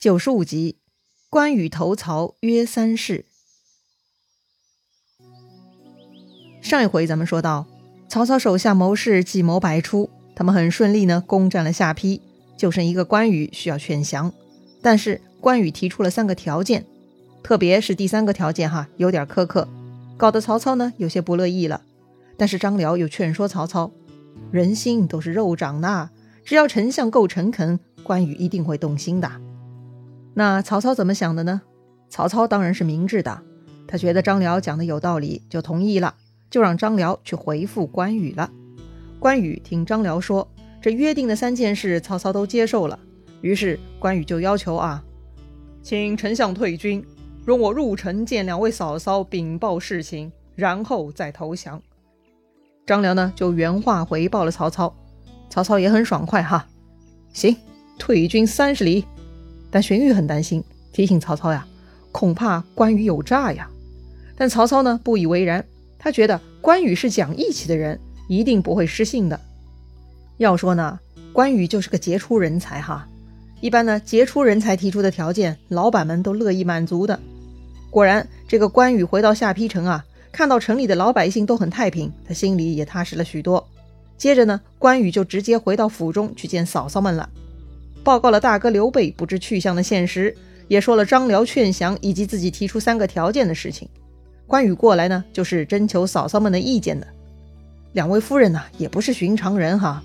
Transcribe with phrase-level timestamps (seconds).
[0.00, 0.76] 九十五集，
[1.28, 3.24] 关羽投曹约三世。
[6.62, 7.66] 上一回咱们说到，
[8.08, 12.20] 曹操手下谋士计谋百出，他们很顺利呢，攻占了下邳，
[12.56, 14.32] 就剩一个关羽需要劝降。
[14.80, 16.86] 但是关羽提出了三个条件，
[17.42, 19.66] 特别是第三个条件哈，有点苛刻，
[20.16, 21.82] 搞得曹操呢有些不乐意了。
[22.36, 23.90] 但是张辽又劝说曹操，
[24.52, 26.10] 人心都是肉长的，
[26.44, 29.28] 只要丞相够诚恳，关羽一定会动心的。
[30.38, 31.62] 那曹操怎么想的呢？
[32.08, 33.42] 曹操当然是明智的，
[33.88, 36.14] 他觉得张辽讲的有道理，就同意了，
[36.48, 38.48] 就让张辽去回复关羽了。
[39.18, 40.48] 关羽听张辽说，
[40.80, 42.96] 这约定的三件事，曹操都接受了，
[43.40, 45.02] 于是关羽就要求啊，
[45.82, 47.04] 请丞相退军，
[47.44, 51.82] 容我入城见两位嫂嫂禀报事情，然后再投降。
[52.86, 54.94] 张辽呢就原话回报了曹操，
[55.50, 56.64] 曹操也很爽快哈，
[57.32, 57.56] 行，
[57.98, 59.04] 退军三十里。
[59.70, 61.66] 但荀彧很担心，提醒曹操呀，
[62.12, 63.68] 恐怕关羽有诈呀。
[64.36, 65.64] 但曹操呢不以为然，
[65.98, 69.40] 他觉得关羽是讲义气的人，一定不会失信的。
[70.36, 70.98] 要说呢，
[71.32, 73.06] 关羽就是个杰出人才哈。
[73.60, 77.18] 一般呢，杰出人才提出的条件，老板们都乐意满足的。
[77.90, 83.66] 果然，这个关羽回到下邳城啊，看到城里的老百姓都很太平，他心里也踏实了许多。
[84.16, 87.28] 接着呢，关羽就直接回到府中去见嫂嫂们了。
[88.08, 90.34] 报告了大哥刘备不知去向的现实，
[90.66, 93.86] 也说了张辽劝降以及自己提出三个条件的事情。
[94.46, 97.06] 关羽过来呢，就是征求嫂嫂们的意见的。
[97.92, 100.02] 两位夫人呢，也不是寻常人哈。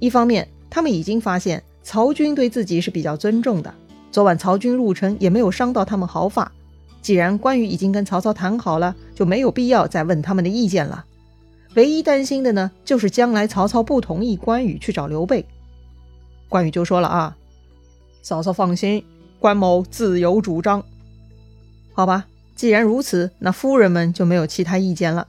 [0.00, 3.72] 一方面，他们已经发现曹军对自己是比较尊重的。
[4.12, 6.52] 昨晚曹军入城也没有伤到他们毫发。
[7.00, 11.02] 既然关羽已经跟曹操谈好了，就没有必要再问他们的意见了。
[11.74, 15.46] 唯一担心的呢，就是将来曹操不同意关羽去找刘备。
[16.48, 17.36] 关羽就说了啊，
[18.22, 19.04] 嫂嫂放心，
[19.38, 20.84] 关某自有主张。
[21.92, 25.28] 好吧，既然如此，那夫人们就没有其他意见了。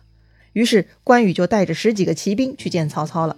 [0.54, 3.36] 于是关羽就带着十几个骑兵去见曹操了。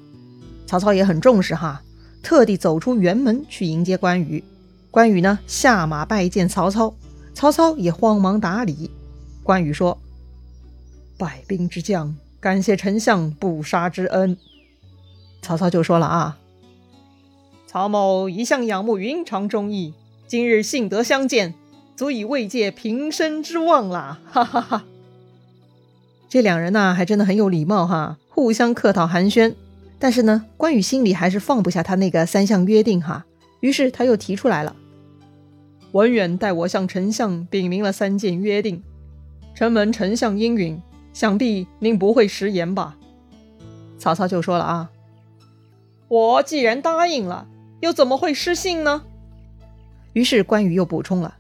[0.65, 1.81] 曹操也很重视哈，
[2.21, 4.43] 特地走出辕门去迎接关羽。
[4.91, 6.93] 关羽呢下马拜见曹操，
[7.33, 8.91] 曹操也慌忙打礼。
[9.43, 9.97] 关羽说
[11.17, 14.37] ：“败兵之将，感谢丞相不杀之恩。”
[15.41, 16.37] 曹操就说了啊。
[17.77, 19.93] 曹某一向仰慕云长忠义，
[20.25, 21.53] 今日幸得相见，
[21.95, 24.19] 足以慰藉平生之望啦！
[24.25, 24.83] 哈哈哈。
[26.27, 29.53] 这两人呢，还真的很有礼貌哈，互相客套寒暄。
[29.99, 33.27] 但是呢，关羽心里还是放不下他那个三项约定哈，
[33.59, 34.75] 于是他又提出来了
[35.93, 38.81] ：“文远代我向丞相禀明了三件约定，
[39.53, 40.81] 承蒙丞相应允，
[41.13, 42.97] 想必您不会食言吧？”
[43.99, 44.89] 曹操就说了啊
[46.09, 47.47] ：“我既然答应了。”
[47.79, 49.03] 又怎么会失信呢？
[50.13, 51.37] 于是关羽又补充了：“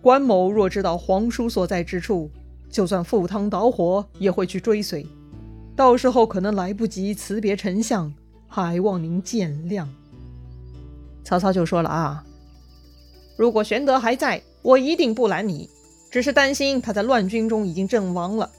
[0.00, 2.30] 关某若知道皇叔所在之处，
[2.70, 5.04] 就算赴汤蹈火也会去追随。
[5.74, 8.12] 到时候可能来不及辞别丞相，
[8.46, 9.86] 还望您见谅。”
[11.24, 12.24] 曹操就说了：“啊，
[13.36, 15.68] 如果玄德还在，我一定不拦你。
[16.10, 18.50] 只是担心他在乱军中已经阵亡了。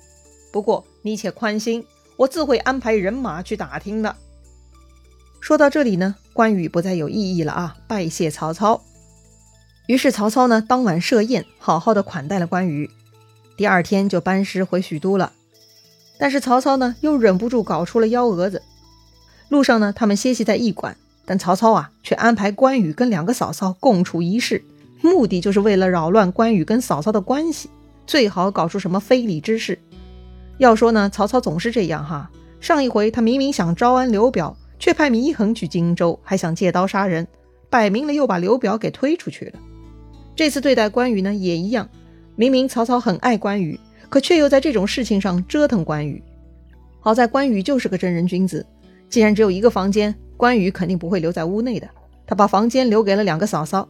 [0.53, 1.85] 不过你且宽心，
[2.17, 4.15] 我自会安排人马去打听的。”
[5.39, 6.15] 说到这里呢。
[6.33, 8.81] 关羽不再有异议了啊，拜谢曹操。
[9.87, 12.89] 于是曹操呢，当晚设宴，好好的款待了关羽。
[13.57, 15.33] 第二天就班师回许都了。
[16.17, 18.61] 但是曹操呢，又忍不住搞出了幺蛾子。
[19.49, 24.63] 路上呢，他们歇息在驿馆，但曹操啊，却安排关羽跟两个嫂嫂共处一室，
[25.01, 27.69] 目的就是为了扰乱关羽跟嫂嫂的关系，
[28.07, 29.77] 最好搞出什么非礼之事。
[30.59, 32.29] 要说呢，曹操总是这样哈。
[32.61, 34.55] 上一回他明明想招安刘表。
[34.81, 37.27] 却派祢衡去荆州，还想借刀杀人，
[37.69, 39.59] 摆明了又把刘表给推出去了。
[40.35, 41.87] 这次对待关羽呢，也一样。
[42.35, 46.21] 明明曹操很爱关羽，可却又在这种事情上折腾关羽。
[46.99, 48.65] 好在关羽就是个正人君子，
[49.07, 51.87] 既然只有一个房间，关羽肯定不会留在屋内的。
[52.25, 53.87] 他把房间留给了两个嫂嫂，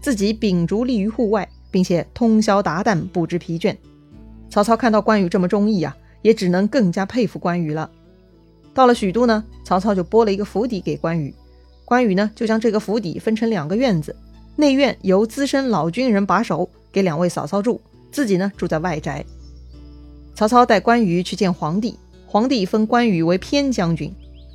[0.00, 3.74] 自己秉烛立于户外，并且通宵达旦，不知疲倦。
[4.48, 7.90] 曹操看到关羽这么忠义啊，也只能更加佩服关羽了。
[8.74, 11.34] 到了许都呢，曹操就拨了一个府邸给关羽，
[11.84, 14.16] 关羽呢就将这个府邸分成两个院子，
[14.56, 17.80] 内院由资深老军人把守，给两位嫂嫂住，
[18.10, 19.24] 自己呢住在外宅。
[20.34, 24.10] 曹操带关羽去见皇帝，皇帝封关羽为偏将军。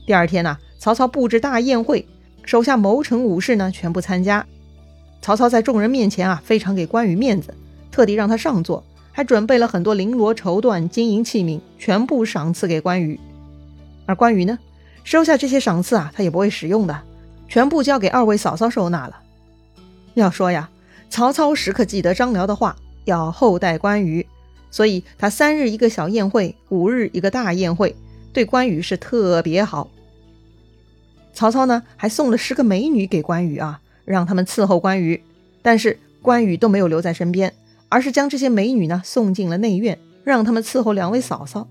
[0.08, 2.08] 第二天呢，曹操布置大宴会，
[2.44, 4.46] 手下谋臣武士呢全部参加。
[5.22, 7.54] 曹操在众人面前啊，非常给关羽面子，
[7.92, 13.20] 特地让他上座，还准备了很多绫罗绸缎、金银器皿，全部赏赐给关羽。
[14.08, 14.58] 而关羽呢，
[15.04, 17.00] 收下这些赏赐啊，他也不会使用的，
[17.48, 19.18] 全部交给二位嫂嫂收纳了。
[20.16, 20.68] 要说呀，
[21.12, 22.76] 曹操时刻记得张辽的话，
[23.06, 24.26] 要厚待关羽，
[24.72, 27.96] 所以他三日一个小宴会，五日一个大宴会，
[28.34, 29.92] 对关羽是特别好。
[31.34, 35.22] 曹操呢，还送了十个美女给关羽啊，让他们伺候关羽。
[35.62, 37.54] 但是关羽都没有留在身边，
[37.90, 41.68] 而是将这些美女呢送进了内院，让他们伺候两位嫂嫂。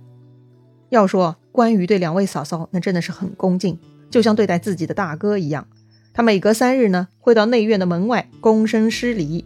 [0.89, 3.79] 要说关羽对两位嫂嫂，那真的是很恭敬，
[4.11, 5.67] 就像对待自己的大哥一样。
[6.13, 9.45] 他每隔三日呢，会到内院的门外躬身施礼，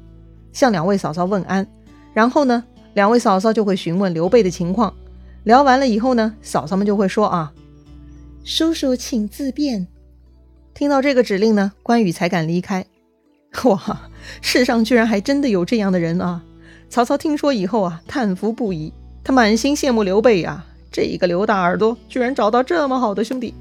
[0.52, 1.66] 向两位嫂嫂问安。
[2.14, 2.64] 然后呢，
[2.94, 4.94] 两位嫂嫂就会询问刘备的情况。
[5.44, 7.52] 聊完了以后呢，嫂嫂们就会说啊
[8.44, 9.86] ：“叔叔请自便。”
[10.74, 12.84] 听到这个指令呢，关羽才敢离开。
[13.64, 14.08] 哇，
[14.40, 16.42] 世上居然还真的有这样的人啊！
[16.88, 18.92] 曹操听说以后啊，叹服不已。
[19.24, 23.54] 他满心羡慕刘备啊，这一个刘大耳朵居然找到这么好的兄弟。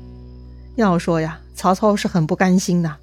[0.76, 2.96] 要说呀，曹操是很不甘心的，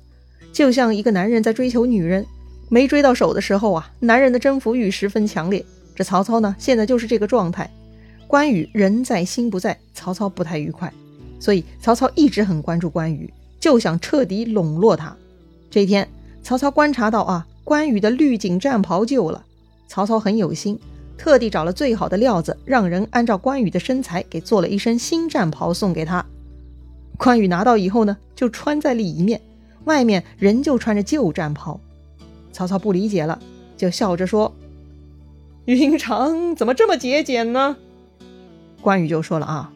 [0.53, 2.27] 就像一个男人在追求女人，
[2.69, 5.65] 没追到手的时候啊，男人的征服欲十分强烈。
[5.95, 7.71] 这曹操呢，现在就是这个状态。
[8.27, 10.93] 关羽人在心不在，曹操不太愉快，
[11.39, 13.33] 所以曹操一直很关注关羽。
[13.61, 15.17] 就想彻底笼络他。
[15.71, 16.09] 这一天，
[16.43, 19.45] 曹操观察到啊，关羽的绿锦战袍旧了。
[19.89, 20.79] 曹操很有心，
[21.17, 26.25] 特地找了最好的料子，让人按照关羽的身材给做了一身新战袍送给他。
[27.17, 29.41] 关羽拿到以后呢，就穿在里面，
[29.85, 31.81] 外面仍旧穿着旧战袍。
[32.53, 33.39] 曹操不理解了，
[33.77, 34.55] 就笑着说
[35.67, 37.77] ：“云长怎么这么节俭呢？”
[38.81, 39.73] 关羽就说了啊：“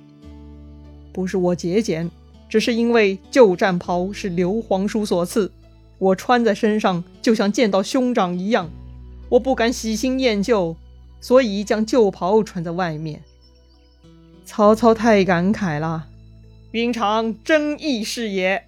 [1.12, 2.10] 不是我节俭。”
[2.48, 5.52] 只是因为旧战袍是刘皇叔所赐，
[5.98, 8.68] 我穿在身上就像见到兄长一样，
[9.28, 10.74] 我不敢喜新厌旧，
[11.20, 13.22] 所以将旧袍穿在外面。
[14.44, 16.06] 曹操太感慨了，
[16.72, 18.64] 云长真义士也。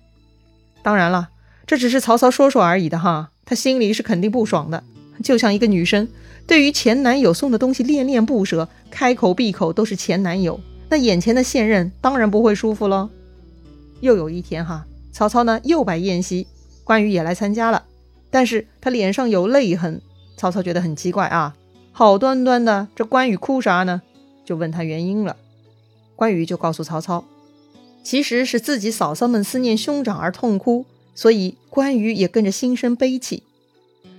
[0.82, 1.30] 当然了，
[1.66, 4.84] 这只是曹操说说而已的哈，他心里是肯定不爽的，
[5.22, 6.08] 就像一个女生
[6.46, 13.08] 对于前男友送的东西恋恋不舍，开口闭口都是前男友，那眼前的现任当然不会舒服喽。
[14.00, 16.46] 又有一天哈，曹操呢又摆宴席，
[16.84, 17.84] 关羽也来参加了，
[18.30, 20.00] 但是他脸上有泪痕。
[20.36, 21.54] 曹操觉得很奇怪啊，
[21.92, 24.02] 好端端的这关羽哭啥呢？
[24.44, 25.36] 就问他原因了。
[26.16, 27.24] 关羽就告诉曹操，
[28.02, 33.42] 其实是自己嫂嫂们思念兄长而痛哭，所以关羽也跟着心生悲戚。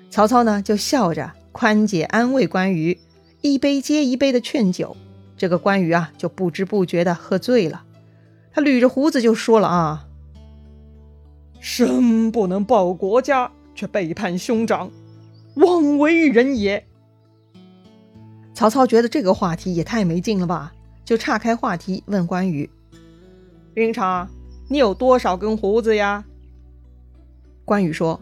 [0.09, 2.99] 曹操呢就笑着宽解安慰关羽，
[3.41, 4.95] 一杯接一杯的劝酒，
[5.35, 7.83] 这个关羽啊就不知不觉的喝醉了。
[8.53, 10.05] 他捋着胡子就说了啊
[11.59, 14.91] ：“生不能报国家，却背叛兄长，
[15.55, 16.85] 枉为人也。”
[18.53, 20.73] 曹操觉得这个话题也太没劲了吧，
[21.03, 22.69] 就岔开话题问关羽
[23.73, 24.29] ：“云长，
[24.69, 26.23] 你有多少根胡子呀？”
[27.65, 28.21] 关羽说：“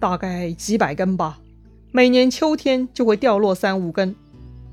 [0.00, 1.38] 大概几百根吧，
[1.92, 4.14] 每年秋天就会掉落三五根，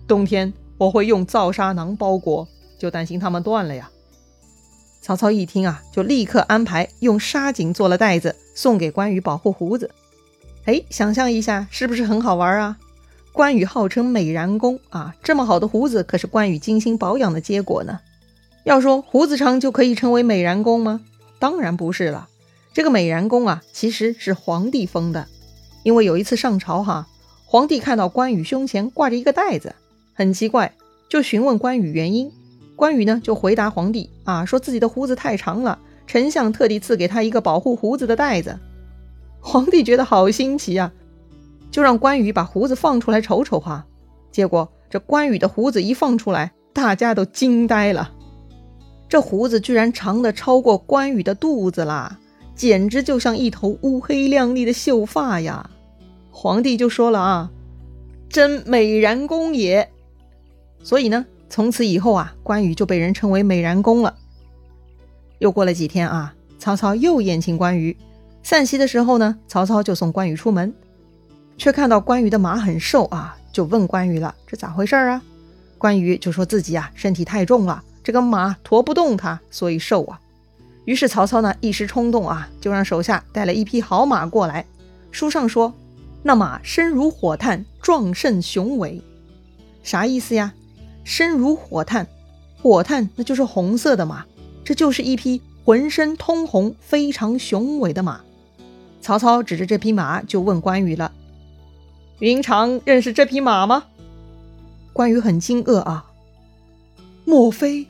[0.08, 2.48] 冬天我会用皂纱囊包裹，
[2.80, 3.90] 就担心它们断了呀。”
[5.02, 9.90] 曹操一听啊，就立刻安排用纱锦做了袋子送给关羽保护胡子。
[10.66, 12.78] 哎，想象一下，是不是很好玩啊？
[13.34, 18.00] 关羽号称美髯公啊，这么好的胡子可是关羽精心保养的结果呢。
[18.66, 21.02] 要说胡子长就可以称为美髯公吗？
[21.40, 22.28] 当然不是了。
[22.74, 25.28] 这个美髯公啊，其实是皇帝封的。
[25.84, 27.08] 因为有一次上朝哈，
[27.46, 29.76] 皇帝看到关羽胸前挂着一个袋子，
[30.14, 30.74] 很奇怪，
[31.10, 32.32] 就询问关羽原因。
[32.76, 38.60] 关羽呢就回答皇帝啊，说自己的胡子太长了，丞相特地赐给他一个保护胡子的袋子。
[39.40, 40.92] 皇帝觉得好新奇啊，
[41.72, 43.86] 就让关羽把胡子放出来瞅瞅哈。
[44.32, 48.12] 结果这关羽的胡子一放出来，大家都惊呆了，
[49.10, 52.20] 这胡子居然长的超过关羽的肚子啦，
[52.56, 55.70] 简直就像一头乌黑亮丽的秀发呀！
[56.30, 57.52] 皇帝就说了啊，
[58.30, 59.90] 真美髯公也。
[60.84, 61.26] 所以呢。
[61.54, 64.16] 从此以后啊，关羽就被人称为美髯公了。
[65.40, 67.98] 又过了几天啊，曹操又宴请关羽。
[68.42, 70.74] 散席的时候呢，曹操就送关羽出门，
[71.62, 75.22] 却看到关羽的马很瘦啊，就问关羽了：“这咋回事啊？”
[75.78, 80.20] 关羽就说自己啊身体太重了，这个马驮不动他，所以瘦啊。
[80.86, 84.66] 于是曹操呢一时冲动啊，就让手下带了一匹好马过来。
[85.12, 85.72] 书上说，
[86.24, 89.00] 那马身如火炭，壮盛雄伟，
[89.84, 90.54] 啥意思呀？
[91.04, 92.08] 身如火炭，
[92.60, 94.26] 火炭那就是红色的马，
[94.64, 98.22] 这就是一匹浑身通红、非常雄伟的马。
[99.00, 101.12] 曹操指着这匹马就问关羽了
[102.22, 103.86] ：“云长认识这匹马吗？”
[104.94, 106.06] 关羽很惊愕啊，
[107.26, 107.88] 莫非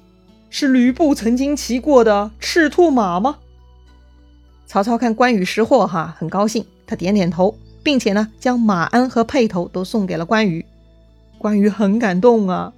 [0.50, 3.38] 是吕布曾经骑过的赤兔马吗？
[4.65, 10.65] 曹操看关羽识货哈，很高兴，他点点头，并且呢，将马鞍和辔头都送给了关羽。
[11.38, 12.71] 关羽很感动啊，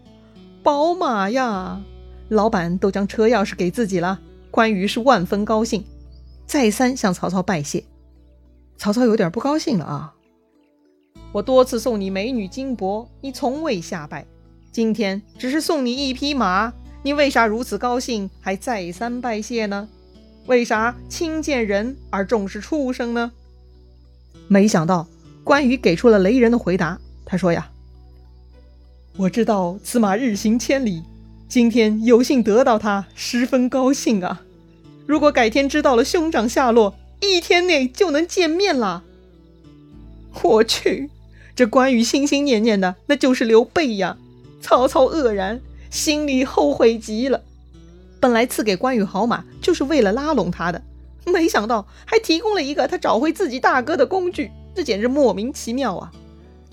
[0.63, 1.81] 宝马呀！
[2.29, 4.19] 老板都将车钥匙给自己了，
[4.49, 5.85] 关羽是万分高兴，
[6.47, 7.83] 再三向曹操拜谢。
[8.77, 10.13] 曹操有点不高兴了啊！
[11.33, 14.23] 我多次送你美女金帛，你从未下拜，
[14.71, 16.71] 今天只是送你一匹马，
[17.01, 19.89] 你为啥如此高兴，还再三拜谢呢？
[20.45, 23.31] 为啥轻贱人而重视畜生呢？
[24.47, 25.07] 没想到
[25.43, 26.99] 关羽给出了雷人的回答。
[27.25, 27.71] 他说：“呀，
[29.17, 31.01] 我知道此马日行千里，
[31.49, 34.43] 今天有幸得到它，十分高兴啊！
[35.07, 39.03] 如果改天知道了兄长下落，一天内就能见面了。
[40.43, 41.09] 我去，
[41.55, 44.17] 这关羽心心念念的那就是刘备呀！”
[44.61, 47.41] 曹操愕然，心里后悔极了。
[48.19, 50.81] 本来赐给关羽好马就是为了拉拢他的，
[51.25, 56.11] 没想到还提供了一个他找回自己大哥的工具，这简直莫名其妙啊！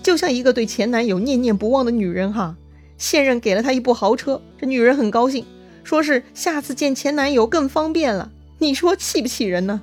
[0.01, 2.55] 就像一个对前男友念念不忘的女人哈，
[2.97, 5.45] 现任给了她一部豪车，这女人很高兴，
[5.83, 8.31] 说是下次见前男友更方便了。
[8.59, 9.81] 你说气不气人呢？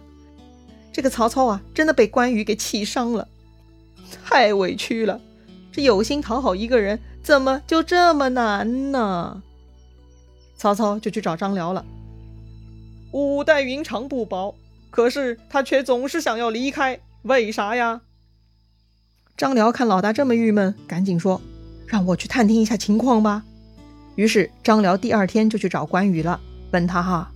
[0.92, 3.28] 这个曹操啊，真的被关羽给气伤了，
[4.24, 5.20] 太委屈了。
[5.70, 9.42] 这有心讨好一个人，怎么就这么难呢？
[10.56, 11.84] 曹操就去找张辽了。
[13.12, 14.54] 五代云长不保，
[14.90, 18.00] 可是他却总是想要离开，为啥呀？
[19.36, 21.40] 张辽看老大这么郁闷，赶紧说
[21.86, 23.44] ：“让我去探听一下情况吧。”
[24.16, 26.40] 于是张辽第二天就去找关羽了，
[26.72, 27.30] 问他：“哈，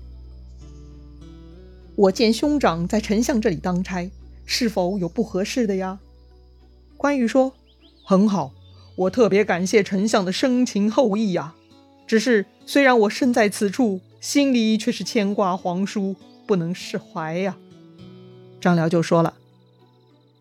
[1.95, 4.11] 我见兄长在丞相这里当差，
[4.45, 6.01] 是否有不合适的呀？”
[7.03, 7.53] 关羽说
[8.07, 8.53] ：“很好，
[8.95, 11.53] 我特别感谢丞相的深情厚谊呀。”
[12.07, 16.15] 只是，虽然我身在此处，心里却是牵挂皇叔，
[16.47, 17.57] 不能释怀呀。
[18.61, 19.35] 张辽就说了：“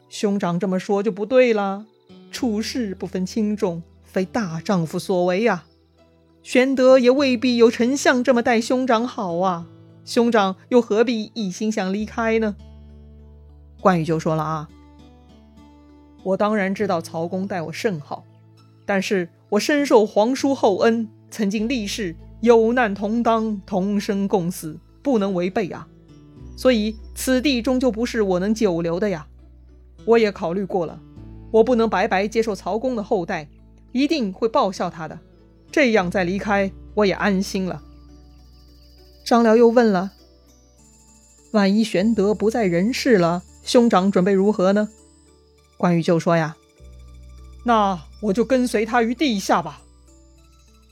[0.08, 1.88] 兄长这么说就不对了，
[2.32, 5.64] 处事不分轻重，非大丈夫所为呀。
[6.44, 9.66] 玄德也未必有丞相这么待兄长好啊，
[10.06, 12.56] 兄长又何必一心想离开呢？”
[13.82, 14.70] 关羽就说了：“啊，
[16.24, 18.24] 我当然知道曹公待我甚好，
[18.86, 25.88] 但是我深受皇叔厚恩。”曾经立誓有难同当，同生共死，不能违背啊！
[26.58, 29.26] 所以此地终究不是我能久留的呀。
[30.04, 31.00] 我也考虑过了，
[31.50, 33.48] 我不能白白接受曹公的厚待，
[33.94, 35.18] 一定会报效他的。
[35.72, 37.82] 这样再离开，我也安心了。
[39.24, 40.12] 张辽又问了
[41.54, 44.90] ：“万一玄德不在人世了，兄长准备如何呢？”
[45.82, 46.56] 关羽就说：“呀，
[47.64, 49.82] 那我就跟随他于地下吧。”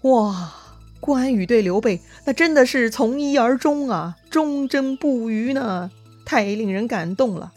[0.01, 0.51] 哇，
[0.99, 5.91] 关羽对刘备那真的是从一而终啊，忠贞不渝呢，
[6.25, 7.53] 太令人感动了。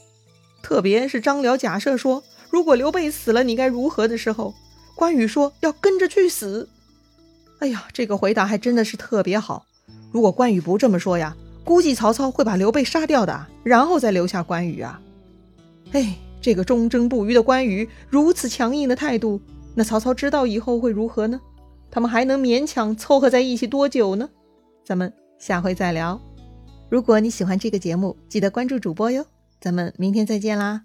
[0.62, 4.52] 特别是张辽假设说，如果刘备死了，你该如何的时候，
[4.94, 6.68] 关羽说要跟着去死。
[7.60, 9.64] 哎呀，这个回答还真的是特别好。
[10.10, 11.34] 如果关羽不这么说呀，
[11.64, 15.00] 估计曹操会把刘备杀掉的，然后再留下关羽啊。
[15.92, 19.40] 哎，这个忠贞不渝的关羽如此强硬的态度，
[19.74, 21.40] 那曹操知道以后会如何呢？
[21.90, 24.28] 他们还能勉强凑合在一起多久呢？
[24.84, 26.20] 咱们下回再聊。
[26.90, 29.24] 如果你喜欢这个节目，记得关注主播哟。
[29.60, 30.82] 咱们明天再见啦！